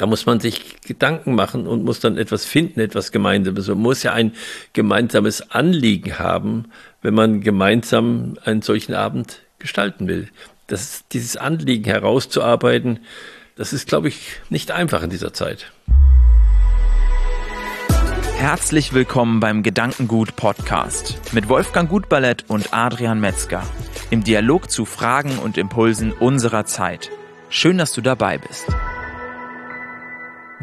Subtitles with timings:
[0.00, 3.68] Da muss man sich Gedanken machen und muss dann etwas finden, etwas Gemeinsames.
[3.68, 4.32] Man muss ja ein
[4.72, 6.70] gemeinsames Anliegen haben,
[7.02, 10.28] wenn man gemeinsam einen solchen Abend gestalten will.
[10.68, 13.00] Das, dieses Anliegen herauszuarbeiten,
[13.56, 15.70] das ist, glaube ich, nicht einfach in dieser Zeit.
[18.38, 23.62] Herzlich willkommen beim Gedankengut Podcast mit Wolfgang Gutballett und Adrian Metzger
[24.08, 27.10] im Dialog zu Fragen und Impulsen unserer Zeit.
[27.50, 28.64] Schön, dass du dabei bist.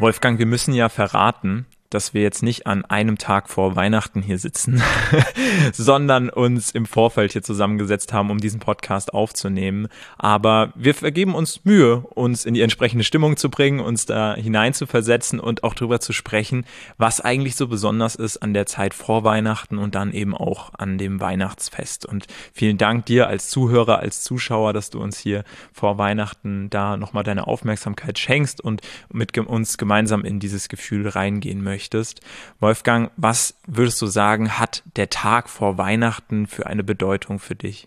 [0.00, 4.38] Wolfgang, wir müssen ja verraten, dass wir jetzt nicht an einem Tag vor Weihnachten hier
[4.38, 4.82] sitzen,
[5.72, 9.88] sondern uns im Vorfeld hier zusammengesetzt haben, um diesen Podcast aufzunehmen.
[10.18, 14.74] Aber wir vergeben uns Mühe, uns in die entsprechende Stimmung zu bringen, uns da hinein
[14.74, 16.66] zu versetzen und auch darüber zu sprechen,
[16.98, 20.98] was eigentlich so besonders ist an der Zeit vor Weihnachten und dann eben auch an
[20.98, 22.04] dem Weihnachtsfest.
[22.04, 25.42] Und vielen Dank dir als Zuhörer, als Zuschauer, dass du uns hier
[25.72, 31.62] vor Weihnachten da nochmal deine Aufmerksamkeit schenkst und mit uns gemeinsam in dieses Gefühl reingehen
[31.62, 32.20] möchtest möchtest.
[32.58, 37.86] Wolfgang, was würdest du sagen, hat der Tag vor Weihnachten für eine Bedeutung für dich?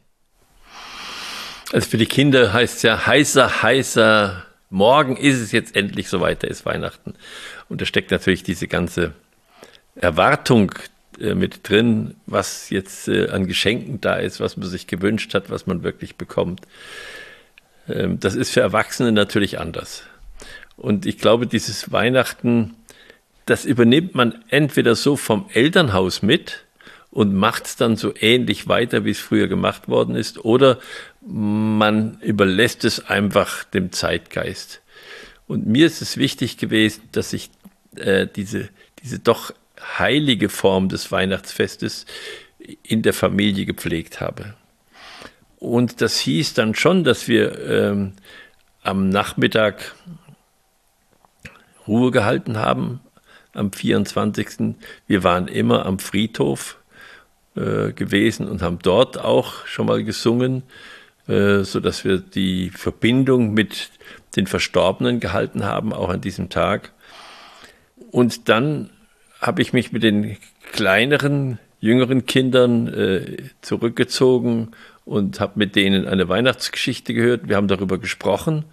[1.73, 6.43] Also für die Kinder heißt es ja heißer, heißer, morgen ist es jetzt endlich soweit,
[6.43, 7.15] da ist Weihnachten.
[7.67, 9.13] Und da steckt natürlich diese ganze
[9.95, 10.71] Erwartung
[11.19, 15.49] äh, mit drin, was jetzt äh, an Geschenken da ist, was man sich gewünscht hat,
[15.49, 16.61] was man wirklich bekommt.
[17.89, 20.03] Ähm, das ist für Erwachsene natürlich anders.
[20.77, 22.73] Und ich glaube, dieses Weihnachten
[23.51, 26.63] das übernimmt man entweder so vom Elternhaus mit
[27.09, 30.79] und macht es dann so ähnlich weiter, wie es früher gemacht worden ist, oder
[31.19, 34.81] man überlässt es einfach dem Zeitgeist.
[35.47, 37.49] Und mir ist es wichtig gewesen, dass ich
[37.97, 38.69] äh, diese,
[39.03, 39.53] diese doch
[39.99, 42.05] heilige Form des Weihnachtsfestes
[42.83, 44.53] in der Familie gepflegt habe.
[45.59, 48.13] Und das hieß dann schon, dass wir ähm,
[48.81, 49.93] am Nachmittag
[51.85, 53.01] Ruhe gehalten haben,
[53.53, 54.75] am 24.
[55.07, 56.77] Wir waren immer am Friedhof
[57.55, 60.63] äh, gewesen und haben dort auch schon mal gesungen,
[61.27, 63.89] äh, so dass wir die Verbindung mit
[64.35, 66.93] den Verstorbenen gehalten haben, auch an diesem Tag.
[68.11, 68.89] Und dann
[69.39, 70.37] habe ich mich mit den
[70.71, 74.71] kleineren, jüngeren Kindern äh, zurückgezogen
[75.03, 77.49] und habe mit denen eine Weihnachtsgeschichte gehört.
[77.49, 78.65] Wir haben darüber gesprochen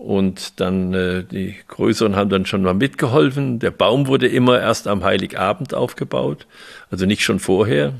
[0.00, 3.58] und dann äh, die Größeren haben dann schon mal mitgeholfen.
[3.58, 6.46] Der Baum wurde immer erst am Heiligabend aufgebaut,
[6.90, 7.92] also nicht schon vorher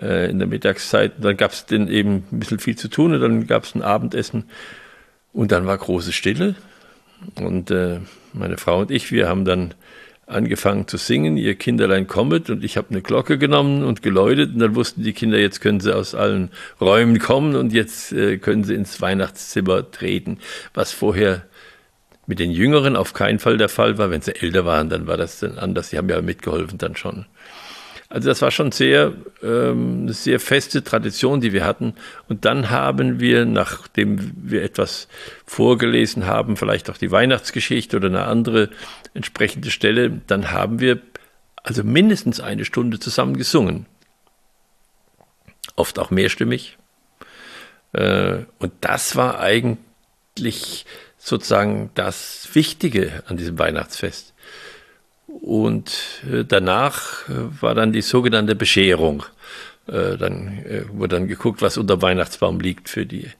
[0.00, 1.14] äh, in der Mittagszeit.
[1.18, 3.82] Dann gab es dann eben ein bisschen viel zu tun und dann gab es ein
[3.82, 4.44] Abendessen
[5.32, 6.54] und dann war große Stille.
[7.34, 7.98] Und äh,
[8.32, 9.74] meine Frau und ich, wir haben dann
[10.26, 14.58] angefangen zu singen, ihr Kinderlein kommet und ich habe eine Glocke genommen und geläutet und
[14.58, 16.50] dann wussten die Kinder, jetzt können sie aus allen
[16.80, 20.38] Räumen kommen und jetzt äh, können sie ins Weihnachtszimmer treten,
[20.74, 21.44] was vorher
[22.26, 24.10] mit den Jüngeren auf keinen Fall der Fall war.
[24.10, 25.90] Wenn sie älter waren, dann war das dann anders.
[25.90, 27.26] Sie haben ja mitgeholfen dann schon.
[28.08, 29.12] Also das war schon sehr,
[29.42, 31.94] ähm, sehr feste Tradition, die wir hatten.
[32.28, 35.08] Und dann haben wir, nachdem wir etwas
[35.44, 38.70] vorgelesen haben, vielleicht auch die Weihnachtsgeschichte oder eine andere
[39.14, 41.00] entsprechende Stelle, dann haben wir
[41.64, 43.86] also mindestens eine Stunde zusammen gesungen.
[45.74, 46.78] Oft auch mehrstimmig.
[47.92, 50.86] Äh, und das war eigentlich
[51.18, 54.32] sozusagen das Wichtige an diesem Weihnachtsfest.
[55.26, 59.24] Und äh, danach äh, war dann die sogenannte Bescherung.
[59.86, 63.30] Äh, dann wurde dann geguckt, was unter Weihnachtsbaum liegt für die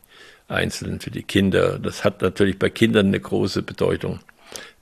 [0.49, 1.79] Einzelnen, für die Kinder.
[1.79, 4.21] Das hat natürlich bei Kindern eine große Bedeutung.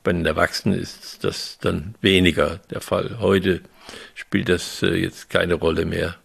[0.03, 3.19] Bei den Erwachsenen ist das dann weniger der Fall.
[3.21, 3.63] Heute
[4.15, 6.17] spielt das jetzt keine Rolle mehr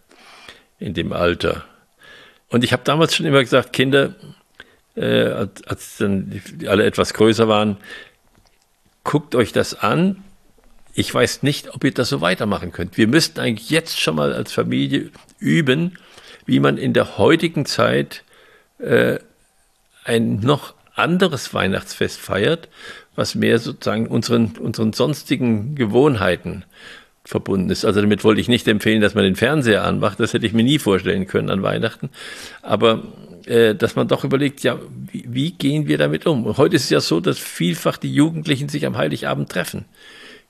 [0.80, 1.64] in dem Alter.
[2.50, 4.16] Und ich habe damals schon immer gesagt, Kinder,
[4.98, 7.78] als dann alle etwas größer waren,
[9.06, 10.22] guckt euch das an,
[11.00, 12.98] ich weiß nicht, ob ihr das so weitermachen könnt.
[12.98, 15.98] Wir müssten eigentlich jetzt schon mal als Familie üben,
[16.46, 18.26] wie man in der heutigen Zeit
[18.80, 19.18] äh,
[20.04, 22.68] ein noch anderes Weihnachtsfest feiert,
[23.16, 26.66] was mehr sozusagen unseren, unseren sonstigen Gewohnheiten
[27.24, 27.86] verbunden ist.
[27.86, 30.20] Also damit wollte ich nicht empfehlen, dass man den Fernseher anmacht.
[30.20, 32.10] Das hätte ich mir nie vorstellen können an Weihnachten.
[32.62, 33.04] Aber
[33.46, 34.78] äh, dass man doch überlegt, ja,
[35.14, 36.46] wie, wie gehen wir damit um?
[36.46, 39.86] Und heute ist es ja so, dass vielfach die Jugendlichen sich am Heiligabend treffen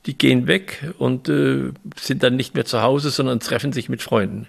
[0.06, 4.02] die gehen weg und äh, sind dann nicht mehr zu Hause, sondern treffen sich mit
[4.02, 4.48] Freunden,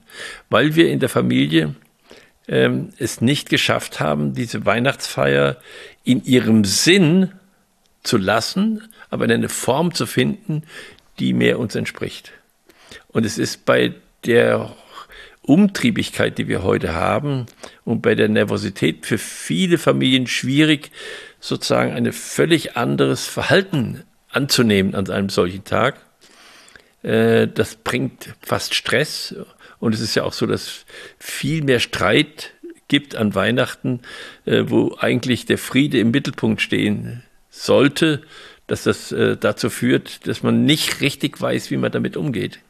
[0.49, 1.75] weil wir in der Familie
[2.49, 5.57] ähm, es nicht geschafft haben, diese Weihnachtsfeier
[6.05, 7.33] in ihrem Sinn
[8.03, 10.63] zu lassen, aber in eine Form zu finden,
[11.19, 12.33] die mehr uns entspricht.
[13.09, 13.95] Und es ist bei
[14.25, 14.75] der
[15.43, 17.47] Umtriebigkeit, die wir heute haben
[17.85, 20.91] und bei der Nervosität für viele Familien schwierig,
[21.41, 25.97] sozusagen ein völlig anderes Verhalten anzunehmen an einem solchen Tag.
[27.03, 29.35] Äh, das bringt fast Stress
[29.79, 30.85] und es ist ja auch so, dass
[31.19, 32.53] viel mehr Streit
[32.89, 34.01] gibt an Weihnachten,
[34.45, 38.23] äh, wo eigentlich der Friede im Mittelpunkt stehen sollte,
[38.67, 42.61] dass das äh, dazu führt, dass man nicht richtig weiß, wie man damit umgeht.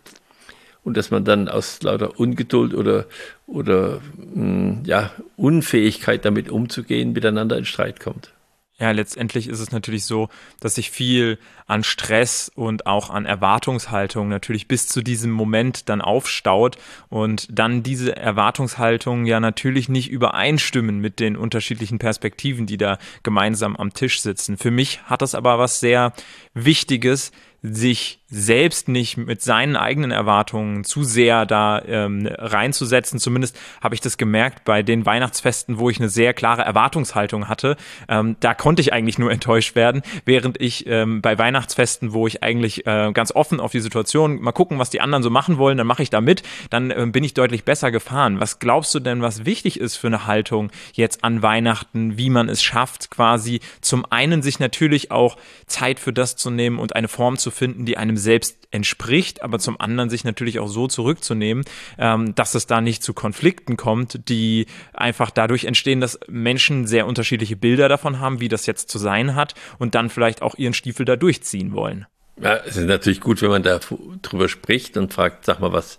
[0.82, 3.06] Und dass man dann aus lauter Ungeduld oder,
[3.46, 8.32] oder mh, hm, ja, Unfähigkeit damit umzugehen, miteinander in Streit kommt.
[8.80, 14.30] Ja, letztendlich ist es natürlich so, dass sich viel an Stress und auch an Erwartungshaltung
[14.30, 16.78] natürlich bis zu diesem Moment dann aufstaut
[17.10, 23.76] und dann diese Erwartungshaltung ja natürlich nicht übereinstimmen mit den unterschiedlichen Perspektiven, die da gemeinsam
[23.76, 24.56] am Tisch sitzen.
[24.56, 26.14] Für mich hat das aber was sehr
[26.54, 33.18] Wichtiges, sich selbst nicht mit seinen eigenen Erwartungen zu sehr da ähm, reinzusetzen.
[33.18, 37.76] Zumindest habe ich das gemerkt bei den Weihnachtsfesten, wo ich eine sehr klare Erwartungshaltung hatte.
[38.08, 42.42] Ähm, da konnte ich eigentlich nur enttäuscht werden, während ich ähm, bei Weihnachtsfesten, wo ich
[42.42, 45.76] eigentlich äh, ganz offen auf die Situation mal gucken, was die anderen so machen wollen,
[45.76, 48.40] dann mache ich da mit, dann äh, bin ich deutlich besser gefahren.
[48.40, 52.48] Was glaubst du denn, was wichtig ist für eine Haltung jetzt an Weihnachten, wie man
[52.48, 55.36] es schafft, quasi zum einen sich natürlich auch
[55.66, 59.58] Zeit für das zu nehmen und eine Form zu finden, die einem selbst entspricht, aber
[59.58, 61.64] zum anderen sich natürlich auch so zurückzunehmen,
[61.98, 67.06] ähm, dass es da nicht zu Konflikten kommt, die einfach dadurch entstehen, dass Menschen sehr
[67.06, 70.74] unterschiedliche Bilder davon haben, wie das jetzt zu sein hat und dann vielleicht auch ihren
[70.74, 72.06] Stiefel da durchziehen wollen.
[72.40, 73.80] Ja, es ist natürlich gut, wenn man da
[74.22, 75.98] drüber spricht und fragt, sag mal, was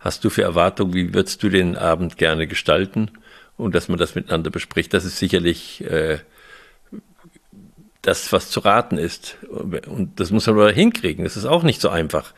[0.00, 3.10] hast du für Erwartungen, wie würdest du den Abend gerne gestalten?
[3.56, 6.18] Und dass man das miteinander bespricht, das ist sicherlich äh,
[8.06, 9.36] das, was zu raten ist.
[9.48, 11.24] Und das muss man aber hinkriegen.
[11.24, 12.32] Das ist auch nicht so einfach.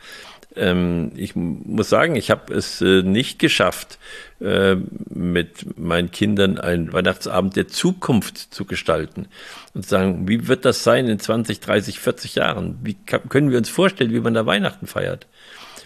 [0.55, 3.99] Ähm, ich muss sagen, ich habe es äh, nicht geschafft,
[4.41, 4.75] äh,
[5.09, 9.27] mit meinen Kindern einen Weihnachtsabend der Zukunft zu gestalten
[9.75, 12.79] und zu sagen, wie wird das sein in 20, 30, 40 Jahren?
[12.81, 15.27] Wie können wir uns vorstellen, wie man da Weihnachten feiert?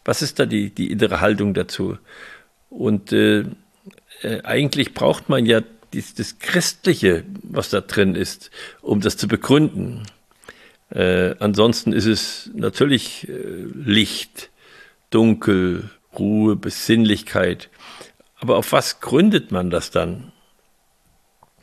[0.06, 1.98] Was ist da die, die innere Haltung dazu?
[2.70, 3.42] Und äh,
[4.22, 5.62] äh eigentlich braucht man ja
[5.94, 8.52] dies, das Christliche, was da drin ist,
[8.82, 10.04] um das zu begründen.
[10.90, 13.34] Äh, ansonsten ist es natürlich äh,
[13.74, 14.50] Licht,
[15.10, 17.70] Dunkel, Ruhe, Besinnlichkeit.
[18.40, 20.32] Aber auf was gründet man das dann?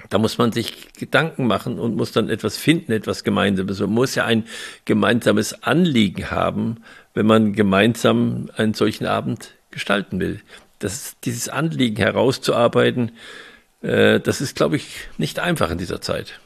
[0.09, 3.81] Da muss man sich Gedanken machen und muss dann etwas finden, etwas Gemeinsames.
[3.81, 4.45] Man muss ja ein
[4.85, 6.79] gemeinsames Anliegen haben,
[7.13, 10.41] wenn man gemeinsam einen solchen Abend gestalten will.
[10.79, 13.13] Das, dieses Anliegen herauszuarbeiten,
[13.83, 16.41] äh, das ist, glaube ich, nicht einfach in dieser Zeit.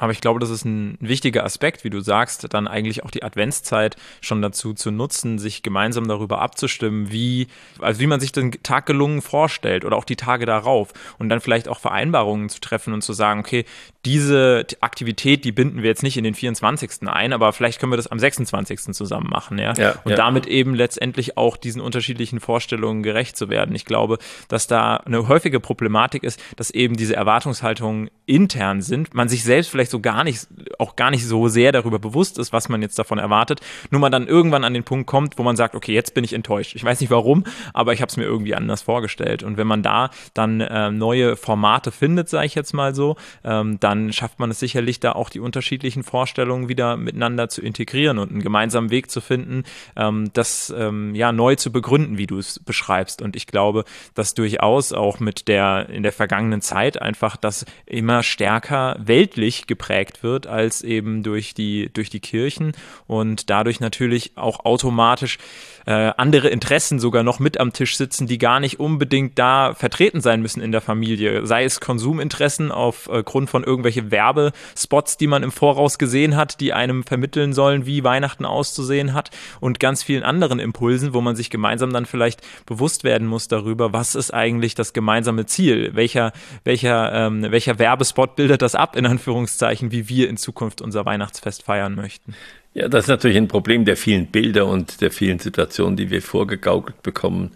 [0.00, 3.24] Aber ich glaube, das ist ein wichtiger Aspekt, wie du sagst, dann eigentlich auch die
[3.24, 7.48] Adventszeit schon dazu zu nutzen, sich gemeinsam darüber abzustimmen, wie,
[7.80, 11.40] also wie man sich den Tag gelungen vorstellt oder auch die Tage darauf und dann
[11.40, 13.64] vielleicht auch Vereinbarungen zu treffen und zu sagen, okay,
[14.04, 17.08] diese Aktivität, die binden wir jetzt nicht in den 24.
[17.08, 18.94] ein, aber vielleicht können wir das am 26.
[18.94, 19.72] zusammen machen, ja.
[19.74, 20.16] ja und ja.
[20.16, 23.74] damit eben letztendlich auch diesen unterschiedlichen Vorstellungen gerecht zu werden.
[23.74, 29.28] Ich glaube, dass da eine häufige Problematik ist, dass eben diese Erwartungshaltungen intern sind, man
[29.28, 30.46] sich selbst vielleicht so gar nicht,
[30.78, 33.60] auch gar nicht so sehr darüber bewusst ist, was man jetzt davon erwartet,
[33.90, 36.34] nur man dann irgendwann an den Punkt kommt, wo man sagt, okay, jetzt bin ich
[36.34, 36.76] enttäuscht.
[36.76, 39.42] Ich weiß nicht warum, aber ich habe es mir irgendwie anders vorgestellt.
[39.42, 43.80] Und wenn man da dann äh, neue Formate findet, sage ich jetzt mal so, ähm,
[43.88, 48.30] dann schafft man es sicherlich da auch die unterschiedlichen Vorstellungen wieder miteinander zu integrieren und
[48.30, 49.64] einen gemeinsamen Weg zu finden,
[49.96, 53.22] ähm, das ähm, ja neu zu begründen, wie du es beschreibst.
[53.22, 53.84] Und ich glaube,
[54.14, 60.22] dass durchaus auch mit der in der vergangenen Zeit einfach das immer stärker weltlich geprägt
[60.22, 62.72] wird als eben durch die durch die Kirchen
[63.06, 65.38] und dadurch natürlich auch automatisch
[65.86, 70.20] äh, andere Interessen sogar noch mit am Tisch sitzen, die gar nicht unbedingt da vertreten
[70.20, 71.46] sein müssen in der Familie.
[71.46, 77.04] Sei es Konsuminteressen aufgrund von irgendwelche Werbespots, die man im Voraus gesehen hat, die einem
[77.04, 79.30] vermitteln sollen, wie Weihnachten auszusehen hat
[79.60, 83.92] und ganz vielen anderen Impulsen, wo man sich gemeinsam dann vielleicht bewusst werden muss darüber,
[83.92, 85.90] was ist eigentlich das gemeinsame Ziel?
[85.94, 86.32] Welcher,
[86.64, 91.62] welcher, ähm, welcher Werbespot bildet das ab, in Anführungszeichen, wie wir in Zukunft unser Weihnachtsfest
[91.62, 92.34] feiern möchten?
[92.74, 96.22] Ja, das ist natürlich ein Problem der vielen Bilder und der vielen Situationen, die wir
[96.22, 97.52] vorgegaukelt bekommen,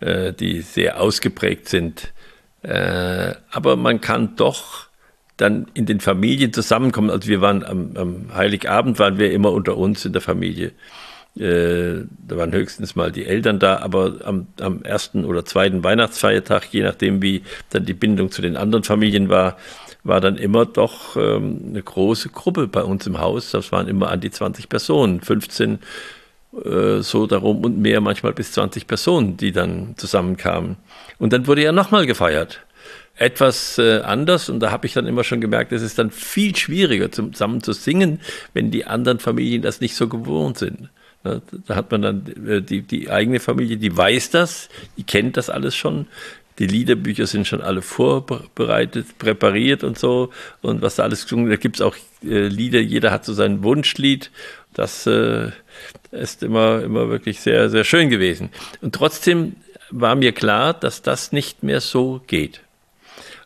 [0.00, 2.12] äh, die sehr ausgeprägt sind.
[2.62, 4.87] Äh, aber man kann doch
[5.38, 7.10] dann in den Familien zusammenkommen.
[7.10, 10.72] Also wir waren am, am Heiligabend waren wir immer unter uns in der Familie.
[11.36, 16.72] Äh, da waren höchstens mal die Eltern da, aber am, am ersten oder zweiten Weihnachtsfeiertag,
[16.72, 19.56] je nachdem wie dann die Bindung zu den anderen Familien war,
[20.02, 23.52] war dann immer doch ähm, eine große Gruppe bei uns im Haus.
[23.52, 25.78] Das waren immer an die 20 Personen, 15
[26.64, 30.76] äh, so darum und mehr, manchmal bis 20 Personen, die dann zusammenkamen.
[31.18, 32.60] Und dann wurde ja nochmal gefeiert.
[33.18, 36.54] Etwas äh, anders und da habe ich dann immer schon gemerkt, es ist dann viel
[36.56, 38.20] schwieriger zusammen zu singen,
[38.54, 40.88] wenn die anderen Familien das nicht so gewohnt sind.
[41.24, 41.40] Da
[41.74, 45.74] hat man dann äh, die, die eigene Familie, die weiß das, die kennt das alles
[45.74, 46.06] schon.
[46.58, 50.30] Die Liederbücher sind schon alle vorbereitet, präpariert und so.
[50.60, 53.62] Und was da alles gesungen, da gibt es auch äh, Lieder, jeder hat so sein
[53.62, 54.30] Wunschlied.
[54.74, 55.50] Das äh,
[56.10, 58.50] ist immer, immer wirklich sehr, sehr schön gewesen.
[58.80, 59.56] Und trotzdem
[59.90, 62.60] war mir klar, dass das nicht mehr so geht.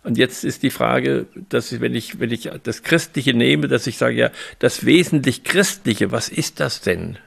[0.04, 3.87] Und jetzt ist die Frage, dass ich, wenn ich, wenn ich das Christliche nehme, dass
[3.87, 7.18] ich sage, ja, das wesentlich Christliche, was ist das denn?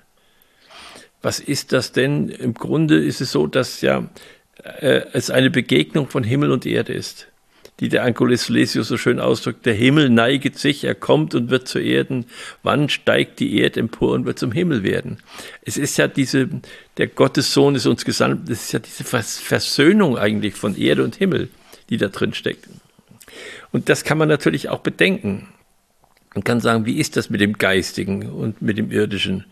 [1.21, 2.29] Was ist das denn?
[2.29, 4.09] Im Grunde ist es so, dass ja
[4.63, 7.27] äh, es eine Begegnung von Himmel und Erde ist,
[7.79, 9.65] die der Ankulis Silesius so schön ausdrückt.
[9.65, 12.25] Der Himmel neiget sich, er kommt und wird zu Erden.
[12.61, 15.17] Wann steigt die Erde empor und wird zum Himmel werden?
[15.63, 16.49] Es ist ja diese,
[16.97, 21.47] der Gottessohn ist uns gesandt, das ist ja diese Versöhnung eigentlich von Erde und Himmel,
[21.89, 22.67] die da drin steckt.
[23.71, 25.47] Und das kann man natürlich auch bedenken.
[26.33, 29.45] Man kann sagen, wie ist das mit dem Geistigen und mit dem Irdischen?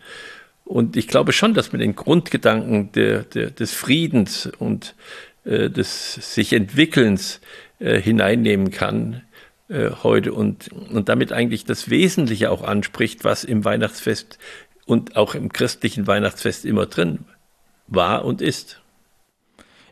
[0.64, 4.94] Und ich glaube schon, dass man den Grundgedanken der, der, des Friedens und
[5.44, 7.40] äh, des sich Entwickelns
[7.78, 9.22] äh, hineinnehmen kann
[9.68, 14.38] äh, heute und, und damit eigentlich das Wesentliche auch anspricht, was im Weihnachtsfest
[14.86, 17.20] und auch im christlichen Weihnachtsfest immer drin
[17.86, 18.80] war und ist.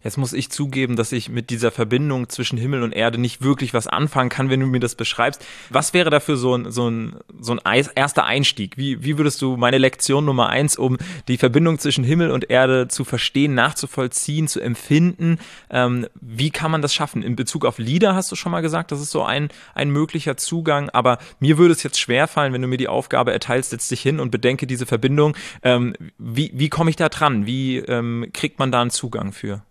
[0.03, 3.73] Jetzt muss ich zugeben, dass ich mit dieser Verbindung zwischen Himmel und Erde nicht wirklich
[3.73, 5.45] was anfangen kann, wenn du mir das beschreibst.
[5.71, 7.61] Was wäre dafür so ein, so ein, so ein
[7.95, 8.77] erster Einstieg?
[8.77, 12.89] Wie, wie würdest du meine Lektion Nummer eins, um die Verbindung zwischen Himmel und Erde
[12.89, 15.39] zu verstehen, nachzuvollziehen, zu empfinden,
[15.71, 17.23] ähm, wie kann man das schaffen?
[17.23, 20.37] In Bezug auf Lieder hast du schon mal gesagt, das ist so ein, ein möglicher
[20.37, 24.01] Zugang, aber mir würde es jetzt schwerfallen, wenn du mir die Aufgabe erteilst, setz dich
[24.03, 25.37] hin und bedenke diese Verbindung.
[25.63, 27.47] Ähm, wie, wie komme ich da dran?
[27.47, 29.63] Wie ähm, kriegt man da einen Zugang für?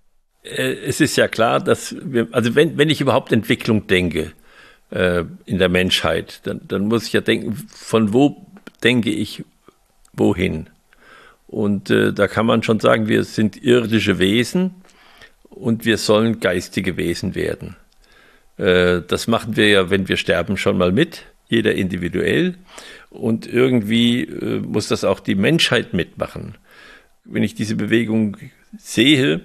[0.43, 4.33] Äh, es ist ja klar, dass wir, also wenn, wenn ich überhaupt Entwicklung denke
[4.89, 8.45] äh, in der Menschheit, dann, dann muss ich ja denken, von wo
[8.83, 9.43] denke ich
[10.13, 10.67] wohin?
[11.47, 14.75] Und äh, da kann man schon sagen, wir sind irdische Wesen
[15.49, 17.75] und wir sollen geistige Wesen werden.
[18.57, 22.55] Äh, das machen wir ja, wenn wir sterben, schon mal mit, jeder individuell.
[23.09, 26.55] Und irgendwie äh, muss das auch die Menschheit mitmachen.
[27.25, 28.37] Wenn ich diese Bewegung
[28.77, 29.41] sehe,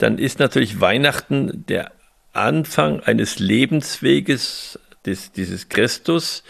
[0.00, 1.92] dann ist natürlich Weihnachten der
[2.32, 6.42] Anfang eines Lebensweges des, dieses Christus,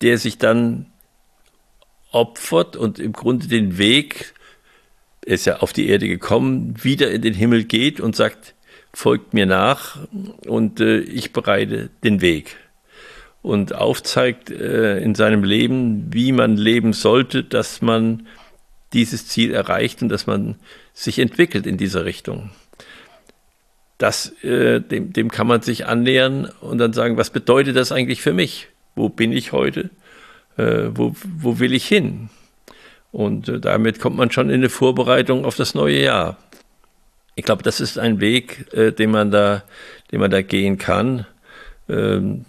[0.00, 0.86] der sich dann
[2.12, 4.32] opfert und im Grunde den Weg,
[5.26, 8.54] er ist ja auf die Erde gekommen, wieder in den Himmel geht und sagt,
[8.94, 9.98] folgt mir nach
[10.46, 12.56] und äh, ich bereite den Weg.
[13.42, 18.26] Und aufzeigt äh, in seinem Leben, wie man leben sollte, dass man
[18.94, 20.56] dieses Ziel erreicht und dass man
[20.94, 22.50] sich entwickelt in dieser Richtung
[23.98, 28.22] das, äh, dem, dem kann man sich annähern und dann sagen, was bedeutet das eigentlich
[28.22, 28.68] für mich?
[28.94, 29.90] Wo bin ich heute?
[30.56, 32.30] Äh, wo, wo will ich hin?
[33.10, 36.36] Und äh, damit kommt man schon in eine Vorbereitung auf das neue Jahr.
[37.34, 39.64] Ich glaube, das ist ein Weg, äh, den man da,
[40.10, 41.26] den man da gehen kann.
[41.88, 42.44] Ähm,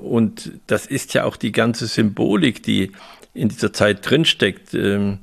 [0.00, 2.92] und das ist ja auch die ganze Symbolik, die
[3.34, 4.74] in dieser Zeit drinsteckt.
[4.74, 5.18] Ähm,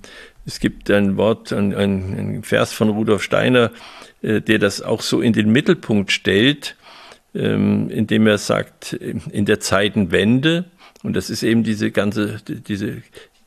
[0.45, 3.71] es gibt ein Wort, ein, ein, ein Vers von Rudolf Steiner,
[4.41, 6.75] der das auch so in den Mittelpunkt stellt,
[7.33, 10.65] ähm, indem er sagt, in der Zeitenwende,
[11.03, 13.03] und das ist eben diese ganze, diese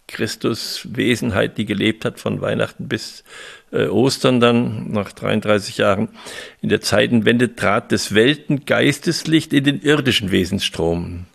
[0.08, 3.24] Christuswesenheit, die gelebt hat von Weihnachten bis
[3.70, 6.08] äh, Ostern dann nach 33 Jahren.
[6.62, 11.26] In der Zeitenwende trat des Welten Geisteslicht in den irdischen Wesensstrom.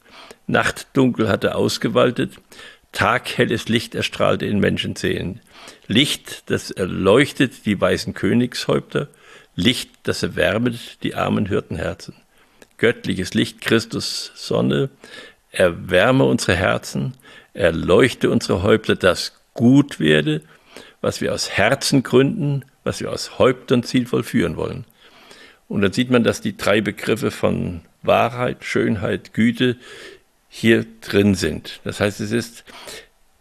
[0.47, 2.33] Nachtdunkel hatte ausgewaltet,
[2.91, 5.39] taghelles Licht erstrahlte in Menschenseelen.
[5.87, 9.07] Licht, das erleuchtet die weißen Königshäupter,
[9.55, 12.15] Licht, das erwärmet die armen Hirtenherzen.
[12.77, 14.89] Göttliches Licht, Christus Sonne,
[15.51, 17.13] erwärme unsere Herzen,
[17.53, 20.41] erleuchte unsere Häupter, dass gut werde,
[21.01, 24.85] was wir aus Herzen gründen, was wir aus Häuptern zielvoll führen wollen.
[25.67, 29.77] Und dann sieht man, dass die drei Begriffe von Wahrheit, Schönheit, Güte
[30.49, 31.79] hier drin sind.
[31.83, 32.63] Das heißt, es ist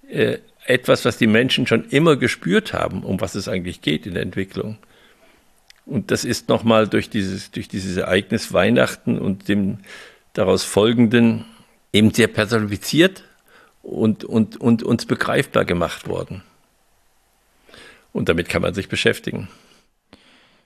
[0.09, 4.14] äh, etwas, was die Menschen schon immer gespürt haben, um was es eigentlich geht in
[4.14, 4.78] der Entwicklung.
[5.86, 9.78] Und das ist nochmal durch dieses, durch dieses Ereignis Weihnachten und dem
[10.32, 11.44] daraus folgenden
[11.92, 13.24] eben sehr personifiziert
[13.82, 16.42] und, und, und uns begreifbar gemacht worden.
[18.12, 19.48] Und damit kann man sich beschäftigen.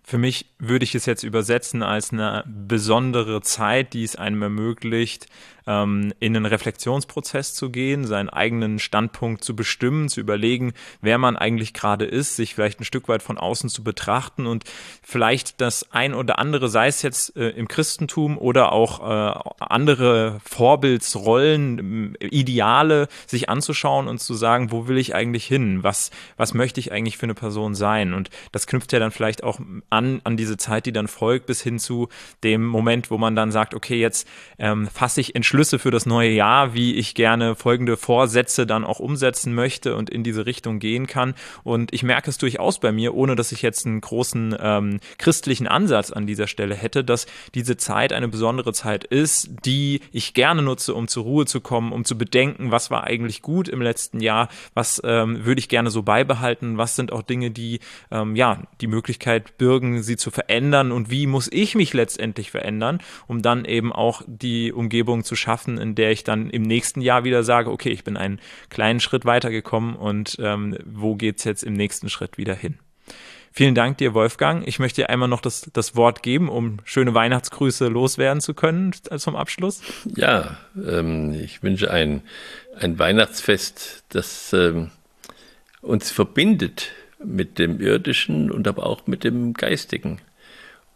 [0.08, 5.26] Für mich würde ich es jetzt übersetzen als eine besondere Zeit, die es einem ermöglicht,
[5.66, 11.36] ähm, in einen Reflexionsprozess zu gehen, seinen eigenen Standpunkt zu bestimmen, zu überlegen, wer man
[11.36, 14.64] eigentlich gerade ist, sich vielleicht ein Stück weit von außen zu betrachten und
[15.02, 20.38] vielleicht das ein oder andere, sei es jetzt äh, im Christentum oder auch äh, andere
[20.44, 25.82] Vorbildsrollen, Ideale, sich anzuschauen und zu sagen, wo will ich eigentlich hin?
[25.82, 28.14] Was, was möchte ich eigentlich für eine Person sein?
[28.14, 29.58] Und das knüpft ja dann vielleicht auch
[29.96, 32.08] an diese Zeit, die dann folgt, bis hin zu
[32.44, 36.30] dem Moment, wo man dann sagt, okay, jetzt ähm, fasse ich Entschlüsse für das neue
[36.30, 41.06] Jahr, wie ich gerne folgende Vorsätze dann auch umsetzen möchte und in diese Richtung gehen
[41.06, 41.34] kann.
[41.64, 45.66] Und ich merke es durchaus bei mir, ohne dass ich jetzt einen großen ähm, christlichen
[45.66, 50.62] Ansatz an dieser Stelle hätte, dass diese Zeit eine besondere Zeit ist, die ich gerne
[50.62, 54.20] nutze, um zur Ruhe zu kommen, um zu bedenken, was war eigentlich gut im letzten
[54.20, 58.62] Jahr, was ähm, würde ich gerne so beibehalten, was sind auch Dinge, die ähm, ja
[58.80, 63.64] die Möglichkeit bürgen, sie zu verändern und wie muss ich mich letztendlich verändern, um dann
[63.64, 67.70] eben auch die Umgebung zu schaffen, in der ich dann im nächsten Jahr wieder sage,
[67.70, 68.40] okay, ich bin einen
[68.70, 72.78] kleinen Schritt weitergekommen und ähm, wo geht's jetzt im nächsten Schritt wieder hin?
[73.52, 74.68] Vielen Dank dir, Wolfgang.
[74.68, 78.92] Ich möchte dir einmal noch das, das Wort geben, um schöne Weihnachtsgrüße loswerden zu können
[78.92, 79.80] zum Abschluss.
[80.14, 82.20] Ja, ähm, ich wünsche ein,
[82.78, 84.90] ein Weihnachtsfest, das ähm,
[85.80, 86.90] uns verbindet
[87.24, 90.20] mit dem Irdischen und aber auch mit dem Geistigen.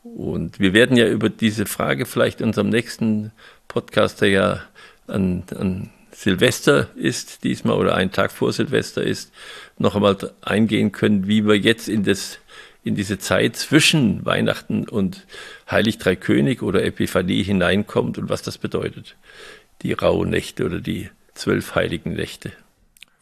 [0.03, 3.33] Und wir werden ja über diese Frage vielleicht in unserem nächsten
[3.69, 4.63] Podcast, der ja
[5.07, 9.33] an, an Silvester ist, diesmal oder einen Tag vor Silvester ist,
[9.79, 12.39] noch einmal eingehen können, wie wir jetzt in, das,
[12.83, 15.27] in diese Zeit zwischen Weihnachten und
[15.71, 19.17] Heilig Drei König oder Epiphanie hineinkommt und was das bedeutet.
[19.83, 22.53] Die rauen Nächte oder die zwölf heiligen Nächte.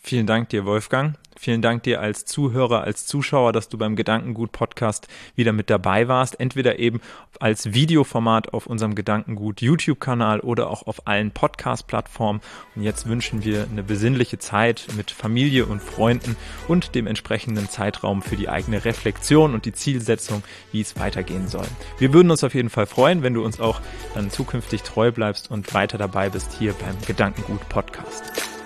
[0.08, 1.18] Vielen Dank dir, Wolfgang.
[1.36, 6.08] Vielen Dank dir als Zuhörer, als Zuschauer, dass du beim Gedankengut Podcast wieder mit dabei
[6.08, 6.40] warst.
[6.40, 7.02] Entweder eben
[7.40, 12.40] als Videoformat auf unserem Gedankengut YouTube-Kanal oder auch auf allen Podcast-Plattformen.
[12.74, 16.36] Und jetzt wünschen wir eine besinnliche Zeit mit Familie und Freunden
[16.68, 21.66] und dem entsprechenden Zeitraum für die eigene Reflexion und die Zielsetzung, wie es weitergehen soll.
[21.98, 23.82] Wir würden uns auf jeden Fall freuen, wenn du uns auch
[24.14, 28.57] dann zukünftig treu bleibst und weiter dabei bist hier beim Gedankengut Podcast.